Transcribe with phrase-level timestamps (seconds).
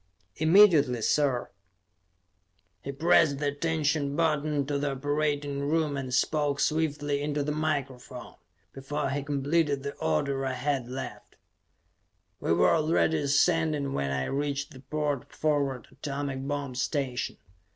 [0.37, 1.51] "Immediately, sir!"
[2.81, 8.33] He pressed the attention button to the operating room and spoke swiftly into the microphone;
[8.73, 11.35] before he completed the order I had left.
[12.39, 17.37] We were already ascending when I reached the port forward atomic bomb station.